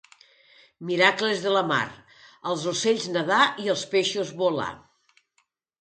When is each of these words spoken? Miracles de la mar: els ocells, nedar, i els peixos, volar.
Miracles 0.89 1.43
de 1.43 1.51
la 1.57 1.61
mar: 1.73 1.83
els 2.53 2.65
ocells, 2.73 3.07
nedar, 3.19 3.45
i 3.67 3.73
els 3.77 3.85
peixos, 3.95 4.37
volar. 4.45 4.71